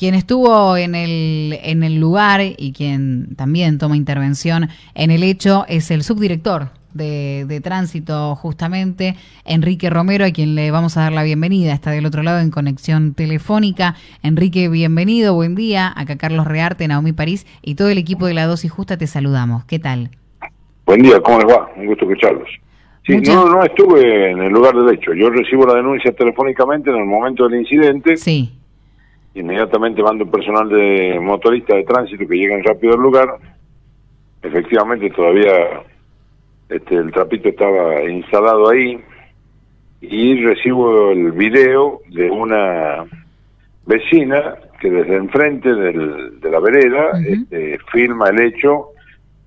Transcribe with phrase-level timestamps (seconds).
[0.00, 5.66] Quien estuvo en el, en el lugar y quien también toma intervención en el hecho
[5.68, 11.22] es el subdirector de, tránsito justamente, Enrique Romero, a quien le vamos a dar la
[11.22, 11.74] bienvenida.
[11.74, 13.94] Está del otro lado en conexión telefónica.
[14.22, 15.92] Enrique, bienvenido, buen día.
[15.94, 19.66] Acá Carlos Rearte, Naomi París y todo el equipo de La Dosis Justa te saludamos.
[19.66, 20.08] ¿Qué tal?
[20.86, 21.68] Buen día, ¿cómo les va?
[21.76, 22.48] Un gusto escucharlos.
[23.04, 25.12] Sí, no, no estuve en el lugar del hecho.
[25.12, 28.16] Yo recibo la denuncia telefónicamente en el momento del incidente.
[28.16, 28.59] Sí.
[29.34, 33.28] Inmediatamente mando un personal de motorista de tránsito que lleguen rápido al lugar.
[34.42, 35.82] Efectivamente, todavía
[36.68, 39.00] este, el trapito estaba instalado ahí
[40.00, 43.04] y recibo el video de una
[43.86, 48.90] vecina que desde enfrente del, de la vereda este, filma el hecho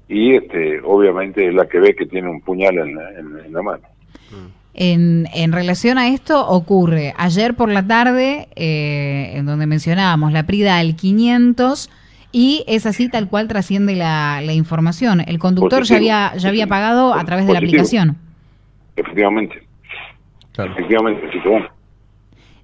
[0.08, 3.84] y este, obviamente es la que ve que tiene un puñal en, la mano.
[4.76, 10.44] En, en, relación a esto ocurre ayer por la tarde, eh, en donde mencionábamos la
[10.44, 11.92] prida al 500,
[12.32, 15.22] y es así tal cual trasciende la, información.
[15.22, 18.18] El conductor ya había ya había pagado a través de la aplicación.
[18.96, 19.64] Efectivamente.
[20.58, 21.30] Efectivamente,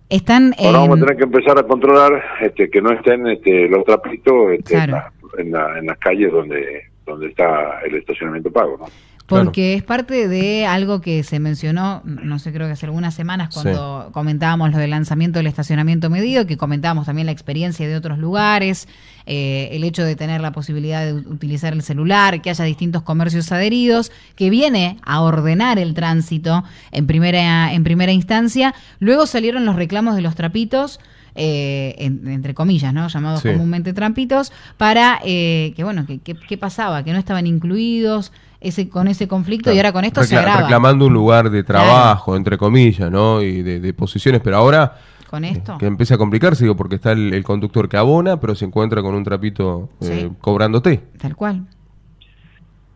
[0.09, 3.83] Están Ahora vamos a tener que empezar a controlar este, que no estén este, los
[3.83, 8.85] trapitos este, en, en, las calles donde donde está el estacionamiento pago, ¿no?
[9.29, 13.53] Porque es parte de algo que se mencionó, no sé, creo que hace algunas semanas
[13.53, 18.17] cuando comentábamos lo del lanzamiento del estacionamiento medido, que comentábamos también la experiencia de otros
[18.17, 18.87] lugares,
[19.25, 23.51] eh, el hecho de tener la posibilidad de utilizar el celular, que haya distintos comercios
[23.51, 28.73] adheridos, que viene a ordenar el tránsito en primera, en primera instancia.
[28.99, 30.99] Luego salieron los reclamos de los trapitos.
[31.35, 33.07] Eh, entre comillas, ¿no?
[33.07, 38.89] llamados comúnmente trampitos, para eh, que, bueno, que, que, pasaba, que no estaban incluidos, ese
[38.89, 40.61] con ese conflicto y ahora con esto se agrava.
[40.61, 43.41] Reclamando un lugar de trabajo, entre comillas, ¿no?
[43.41, 44.97] Y de, posiciones, pero ahora...
[45.29, 45.77] Con esto.
[45.77, 49.13] Que empieza a complicarse, digo, porque está el, conductor que abona, pero se encuentra con
[49.13, 51.01] un trapito eh, cobrándote.
[51.21, 51.67] Tal cual.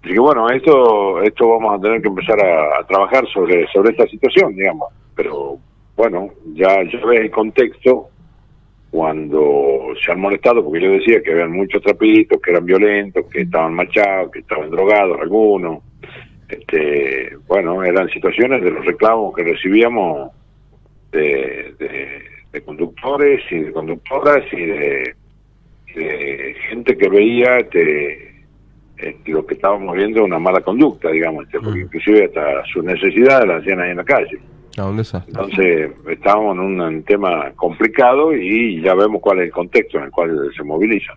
[0.03, 4.05] Así que bueno, esto, esto vamos a tener que empezar a, trabajar sobre, sobre esta
[4.07, 4.89] situación, digamos.
[5.15, 5.59] Pero
[5.95, 8.09] bueno, ya, ya ves el contexto,
[8.93, 13.41] cuando se han molestado, porque yo decía que habían muchos trapitos, que eran violentos, que
[13.41, 15.81] estaban machados, que estaban drogados algunos.
[16.47, 20.29] Este, bueno, eran situaciones de los reclamos que recibíamos
[21.11, 21.73] de,
[22.63, 25.15] conductores y de conductoras y de,
[26.69, 28.43] gente que veía este,
[28.97, 31.85] este, lo que estábamos viendo una mala conducta, digamos, este, porque mm.
[31.85, 34.37] inclusive hasta sus necesidades las hacían ahí en la calle.
[35.27, 40.11] Entonces, estábamos en un, tema complicado y ya vemos cuál es el contexto en el
[40.11, 41.15] cual se movilizan.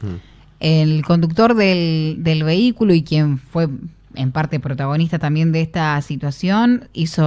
[0.00, 0.16] Mm.
[0.60, 3.66] El conductor del, del vehículo y quien fue
[4.14, 7.22] en parte protagonista también de esta situación, hizo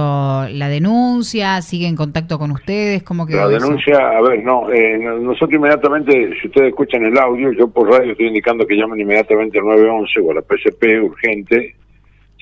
[0.50, 4.98] la denuncia, sigue en contacto con ustedes, ¿cómo quedó La denuncia, a ver, no, eh,
[4.98, 9.58] nosotros inmediatamente, si ustedes escuchan el audio, yo por radio estoy indicando que llamen inmediatamente
[9.58, 11.74] al 911 o a la PCP urgente,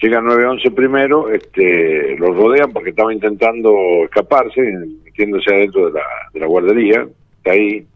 [0.02, 3.72] Llega 911 primero, este, lo rodean porque estaba intentando
[4.04, 4.60] escaparse,
[5.04, 7.06] metiéndose adentro de la, de la guardería,
[7.36, 7.86] está ahí,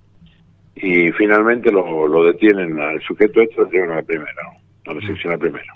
[0.76, 4.92] y finalmente lo, lo detienen al sujeto este, lo llevan a la primera, ¿no?
[4.92, 5.74] a la sección a primera.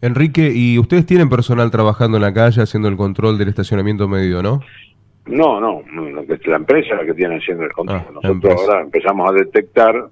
[0.00, 4.42] Enrique, ¿y ustedes tienen personal trabajando en la calle haciendo el control del estacionamiento medio,
[4.42, 4.60] no?
[5.26, 8.02] No, no, la empresa la que tiene haciendo el control.
[8.06, 10.08] Ah, Nosotros ahora empezamos a detectar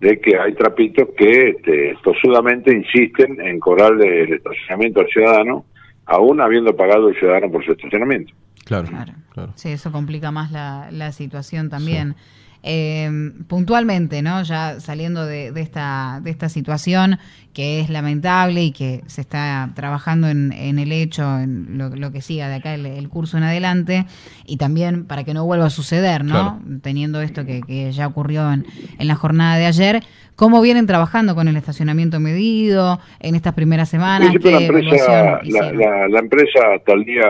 [0.00, 5.64] de que hay trapitos que este, tosudamente insisten en cobrarle el estacionamiento al ciudadano,
[6.04, 8.32] aún habiendo pagado el ciudadano por su estacionamiento.
[8.64, 8.88] Claro,
[9.32, 9.52] claro.
[9.54, 12.16] Sí, eso complica más la, la situación también.
[12.62, 13.08] Eh,
[13.46, 14.42] puntualmente, ¿no?
[14.42, 17.18] Ya saliendo de, esta, de esta situación
[17.54, 22.48] que es lamentable y que se está trabajando en, el hecho, en lo, que siga
[22.48, 24.04] de acá el, curso en adelante,
[24.44, 26.60] y también para que no vuelva a suceder, ¿no?
[26.82, 28.66] Teniendo esto que, ya ocurrió en,
[28.98, 30.02] la jornada de ayer,
[30.34, 34.34] ¿cómo vienen trabajando con el estacionamiento medido en estas primeras semanas?
[34.44, 37.24] La empresa, la, la empresa hasta el día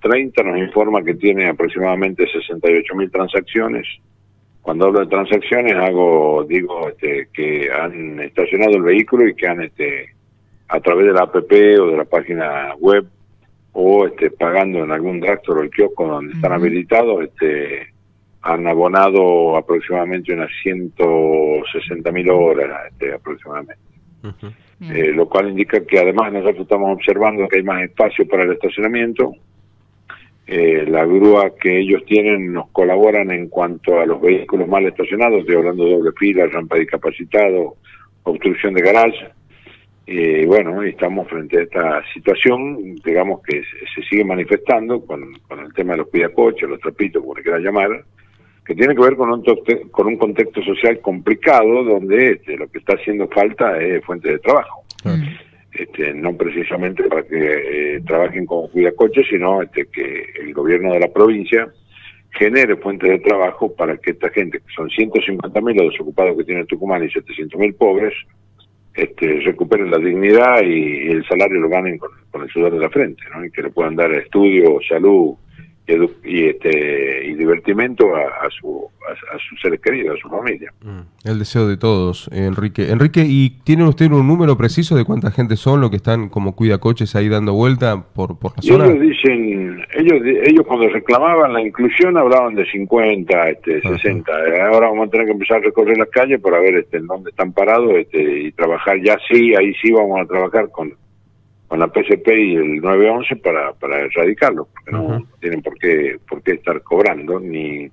[0.00, 3.84] 30 nos informa que tiene aproximadamente 68 mil transacciones
[4.66, 9.62] cuando hablo de transacciones hago digo este, que han estacionado el vehículo y que han
[9.62, 10.12] este
[10.66, 13.06] a través de la app o de la página web
[13.74, 17.94] o este pagando en algún drugstore o el kiosco donde están habilitados este
[18.42, 23.82] han abonado aproximadamente unas 160 mil horas este, aproximadamente.
[24.80, 28.52] Eh, lo cual indica que además nosotros estamos observando que hay más espacio para el
[28.52, 29.32] estacionamiento
[30.48, 35.40] eh, la grúa que ellos tienen nos colaboran en cuanto a los vehículos mal estacionados,
[35.40, 37.76] estoy hablando de doble fila, rampa discapacitado,
[38.22, 39.28] obstrucción de garage.
[40.06, 43.60] Y bueno, estamos frente a esta situación, digamos que
[43.92, 48.04] se, sigue manifestando con, el tema de los pidacoches, los trapitos, como le quieran llamar,
[48.64, 49.44] que tiene que ver con un,
[49.90, 54.38] con un contexto social complicado donde este, lo que está haciendo falta es fuente de
[54.38, 54.84] trabajo.
[55.78, 61.00] Este, no precisamente para que eh, trabajen con cuidacoches, sino este, que el gobierno de
[61.00, 61.68] la provincia
[62.30, 66.64] genere fuentes de trabajo para que esta gente, que son 150.000 los desocupados que tiene
[66.64, 68.14] Tucumán y 700.000 pobres,
[68.94, 72.10] este, recuperen la dignidad y, el salario lo ganen con,
[72.42, 75.34] el sudor de la frente, y que le puedan dar estudio, salud,
[76.24, 80.72] y, este y divertimento a, su, a, sus seres queridos, a su familia.
[80.82, 81.28] Mm.
[81.28, 82.90] El deseo de todos, Enrique.
[82.90, 86.54] Enrique, ¿y tienen usted un número preciso de cuánta gente son los que están como
[86.56, 88.86] cuida coches ahí dando vuelta por, por la zona?
[88.86, 94.32] Ellos dicen, ellos ellos cuando reclamaban la inclusión hablaban de 50, este, 60.
[94.70, 97.30] Ahora vamos a tener que empezar a recorrer las calles para ver este, en dónde
[97.30, 100.92] están parados este, y trabajar ya sí, ahí sí vamos a trabajar con
[101.68, 106.42] con la PCP y el 911 para, para erradicarlo, porque no tienen por qué, por
[106.42, 107.90] qué estar cobrando ni,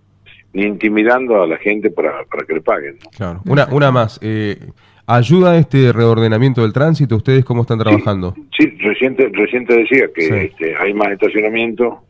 [0.54, 2.98] ni intimidando a la gente para, para que le paguen.
[3.16, 3.42] Claro.
[3.46, 4.20] Una, una más.
[4.22, 4.58] Eh,
[5.06, 7.18] ¿Ayuda este reordenamiento del tránsito?
[7.18, 8.34] ¿Ustedes cómo están trabajando?
[8.58, 12.04] Sí, reciente, reciente decía que este, hay más estacionamiento,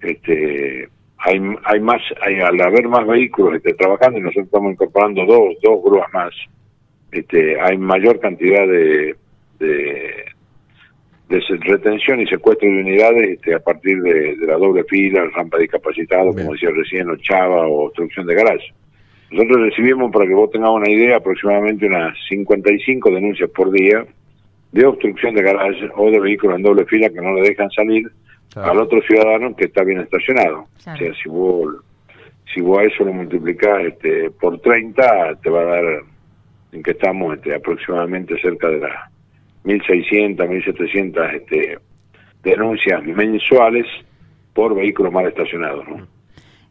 [0.00, 5.26] este, hay, hay más, hay, al haber más vehículos este, trabajando y nosotros estamos incorporando
[5.26, 6.30] dos, dos grúas más,
[7.12, 9.16] este, hay mayor cantidad de,
[9.58, 10.19] de
[11.30, 16.32] de retención y secuestro de unidades este, a partir de, la doble fila, rampa discapacitado,
[16.32, 18.74] como decía recién, o chava o obstrucción de garaje.
[19.30, 24.04] Nosotros recibimos, para que vos tengas una idea, aproximadamente unas 55 denuncias por día
[24.72, 28.10] de obstrucción de garaje o de vehículos en doble fila que no le dejan salir
[28.56, 30.66] al otro ciudadano que está bien estacionado.
[30.76, 31.76] O sea, si vos,
[32.52, 35.84] si vos a eso lo multiplicás este, por 30, te va a dar
[36.72, 39.10] en que estamos este, aproximadamente cerca de la
[39.64, 41.78] 1.600, 1.700 este,
[42.42, 43.86] denuncias mensuales
[44.54, 45.86] por vehículos mal estacionados.
[45.88, 46.06] ¿no?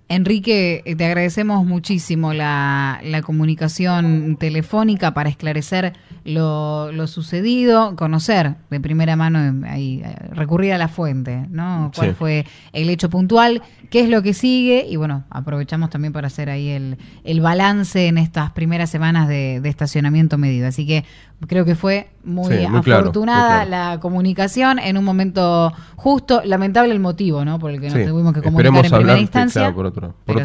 [0.08, 5.94] Enrique, te agradecemos muchísimo la, la comunicación telefónica para esclarecer
[6.30, 11.92] lo, lo, sucedido, conocer de primera mano, ahí, recurrir a la fuente, ¿no?
[11.96, 13.62] ¿Cuál fue el hecho puntual?
[13.90, 14.86] ¿Qué es lo que sigue?
[14.88, 19.62] Y bueno, aprovechamos también para hacer ahí el, el balance en estas primeras semanas de,
[19.64, 20.68] estacionamiento medido.
[20.68, 21.06] Así que
[21.48, 27.60] creo que fue muy, afortunada la comunicación en un momento justo, lamentable el motivo, ¿no?
[27.60, 30.38] Por el que nos tuvimos que comunicar en primera instancia por, otra, por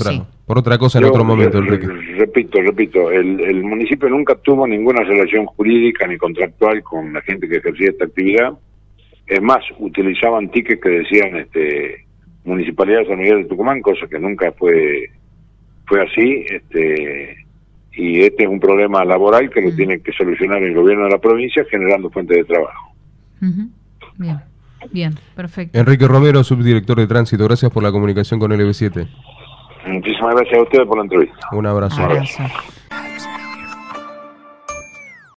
[0.46, 1.86] otra cosa en otro momento, Enrique.
[1.86, 7.56] Repito, repito, el, municipio nunca tuvo ninguna relación jurídica ni contractual con la gente que
[7.56, 8.52] ejercía esta actividad.
[9.26, 12.04] Es más, utilizaban tickets que decían este
[12.44, 15.10] Municipalidad de San Miguel de Tucumán, cosa que nunca fue
[15.86, 16.44] fue así.
[16.50, 17.36] este
[17.96, 19.76] Y este es un problema laboral que lo mm.
[19.76, 22.94] tiene que solucionar el gobierno de la provincia generando fuentes de trabajo.
[24.18, 24.40] Bien,
[24.92, 25.78] bien, perfecto.
[25.78, 29.08] Enrique Romero, subdirector de tránsito, gracias por la comunicación con LB7.
[29.86, 31.48] Muchísimas gracias a ustedes por la entrevista.
[31.52, 32.02] Un abrazo.